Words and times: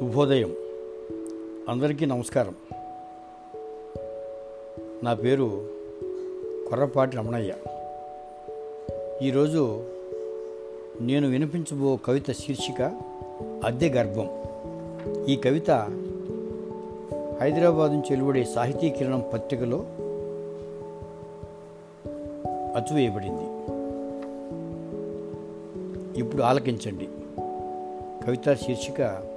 శుభోదయం. 0.00 0.54
అందరికీ 1.68 2.06
నమస్కారం. 2.06 2.54
నా 5.02 5.14
పేరు 5.14 5.68
కొర్రపాటి 6.68 7.16
రమణయ్య. 7.16 7.54
ఈరోజు 9.22 9.84
నేను 11.00 11.28
వినిపించబో 11.28 11.96
కవిత 11.96 12.30
శీర్షిక 12.30 13.00
అద్దె 13.64 13.88
గర్భం. 13.88 14.44
ఈ 15.24 15.36
కవిత 15.36 15.70
హైదరాబాద్ 17.40 17.92
నుంచి 17.92 18.06
వెలువడే 18.10 18.44
సాహితీ 18.44 18.90
కిరణం 18.90 19.24
పత్రికలో 19.32 19.84
అచ్చువేయబడింది 22.76 23.44
ఇప్పుడు 26.20 26.42
ఆలకించండి. 26.42 27.08
కవిత 28.26 28.54
శీర్షిక 28.54 29.33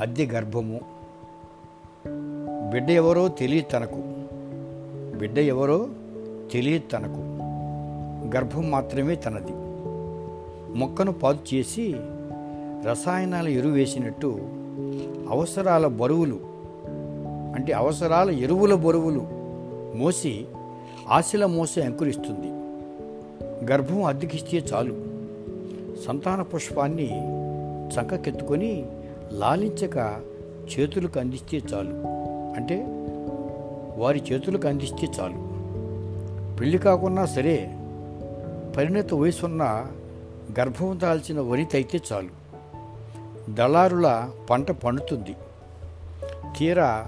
అద్దె 0.00 0.26
గర్భము. 0.26 0.80
బిడ్డ 2.72 2.90
ఎవరో 2.90 3.28
తెలియదు 3.28 3.66
తనకు. 3.66 4.02
బిడ్డ 5.18 5.38
ఎవరో 5.38 5.88
తెలియదు 6.52 6.90
తనకు. 6.90 7.20
గర్భం 8.36 8.70
మాత్రమే 8.70 9.14
తనది. 9.14 9.52
మొక్కను 10.78 11.12
పాదు 11.12 11.54
చేసి 11.54 11.96
రసాయనాల 12.84 13.48
ఎరువు 13.48 13.72
వేసినట్టు 13.72 14.38
అవసరాల 15.28 15.86
బరువులు 15.86 16.40
అంటే 17.54 17.72
అవసరాల 17.72 18.30
ఎరువుల 18.30 18.74
బరువులు 18.74 19.26
మోసి 19.98 20.46
ఆశల 21.08 21.46
మోసే 21.46 21.82
అంకురిస్తుంది. 21.82 22.48
గర్భం 23.72 24.04
అద్దెకిస్తే 24.04 24.56
చాలు. 24.56 24.96
సంతాన 26.06 26.42
పుష్పాన్ని 26.42 27.20
చంకకెత్తుకొని 27.88 28.86
లాలించక 29.32 30.20
చేతులకు 30.78 31.20
అందిస్తే 31.20 31.56
చాలు. 31.56 31.94
అంటే 32.56 32.84
వారి 33.96 34.22
చేతులకు 34.32 34.68
అందిస్తే 34.68 35.06
చాలు. 35.20 35.48
పెళ్ళి 36.56 36.78
కాకున్నా 36.78 37.26
సరే 37.26 37.70
పరిణత 38.76 39.14
వయసున్న 39.14 39.86
గర్భం 40.60 41.00
దాల్చిన 41.02 41.40
వనిత 41.40 41.68
అయితే 41.74 42.00
చాలు. 42.12 42.28
దళారుల 43.50 44.30
పంట 44.50 44.70
పండుతుంది. 44.70 45.36
తీరా 46.58 47.06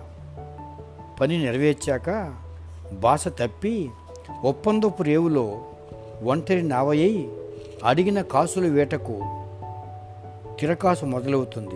పని 1.20 1.44
నెరవేర్చాక 1.44 2.34
బాస 2.92 3.28
తప్పి 3.28 3.90
ఒప్పందపు 4.44 5.02
రేవులో 5.02 5.60
ఒంటరి 6.24 6.62
నావయ్యి 6.62 7.32
అడిగిన 7.84 8.22
కాసుల 8.22 8.68
వేటకు 8.68 9.20
తిరకాసు 10.60 11.05
మొదలవుతుంది. 11.05 11.74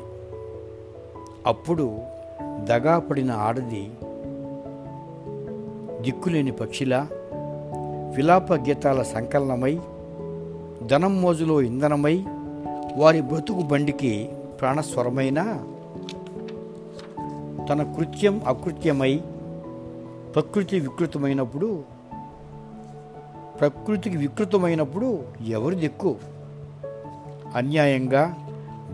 అప్పుడు 1.47 1.99
దగాపడిన 2.65 3.33
ఆడది 3.33 3.91
దిక్కులేని 6.01 6.53
పక్షిలా 6.53 7.09
విలాప 8.17 8.53
గీతాల 8.53 9.03
సంకలనమై 9.03 9.79
ధనం 10.87 11.23
మోజులో 11.23 11.63
ఇంధనమై 11.63 12.25
వారి 12.97 13.21
బ్రతుకు 13.21 13.61
బండికి 13.61 14.29
ప్రాణస్వరమైన 14.61 15.43
తన 17.69 17.95
కృత్యం 17.97 18.41
అకృత్యమై 18.47 19.21
ప్రకృతి 20.35 20.81
వికృతమైనప్పుడు 20.81 21.83
ప్రకృతికి 23.61 24.17
వికృతమైనప్పుడు 24.17 25.23
ఎవరు 25.49 25.75
దిక్కు? 25.75 26.17
అన్యాయంగా 27.57 28.35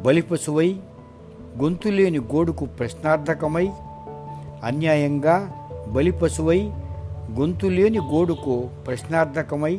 బలిపశువై 0.07 0.77
గొంతులేని 1.59 2.19
గోడుకు 2.19 2.65
ప్రశ్నార్థకమై 2.65 3.71
అన్యాయంగా 4.65 5.57
బలిపశువై 5.89 6.71
గొంతులేని 7.33 7.99
గోడుకు 7.99 8.71
ప్రశ్నార్థకమై 8.87 9.79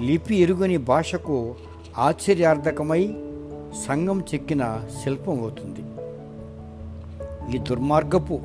లిపి 0.00 0.36
ఎరుగని 0.36 0.76
భాషకు 0.76 1.54
ఆశ్చర్యార్థకమై 1.98 3.14
సంఘం 3.86 4.20
చెక్కిన 4.34 4.80
శిల్పం 5.02 5.40
అవుతుంది. 5.40 5.82
ఈ 7.54 7.58
దుర్మార్గపు 7.58 8.40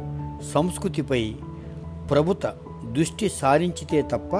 సంస్కృతిపై 0.53 1.35
ప్రభుత 2.11 2.53
దృష్టి 2.91 3.29
సారించితే 3.29 4.01
తప్ప 4.01 4.33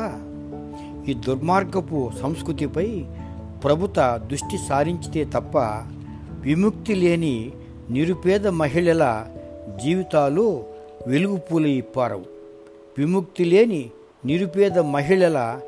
ఈ 1.10 1.14
దుర్మార్గపు 1.14 2.12
సంస్కృతిపై 2.22 3.06
ప్రభుత 3.64 4.22
దృష్టి 4.30 4.58
సారించితే 4.58 5.26
తప్ప 5.26 5.58
విముక్తి 6.40 6.96
లేని 6.96 7.52
నిరుపేద 7.90 8.48
మహిళల 8.48 9.26
జీవితాలు 9.84 10.64
వెలుగు 11.08 11.38
పూలై 11.38 11.84
విముక్తి 12.98 13.46
లేని 13.46 13.90
నిరుపేద 14.26 14.80
మహిళల 14.80 15.60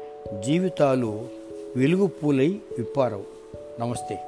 జీవితాలు 0.46 1.28
వెలుగు 1.76 2.08
పూలై 2.08 2.48
విప్పారవు. 2.48 3.24
నమస్తే. 3.80 4.20